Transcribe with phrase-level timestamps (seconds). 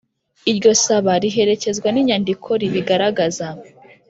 [0.51, 3.47] iryo saba riherekezwa n'inyandiko rib'ibigaragaza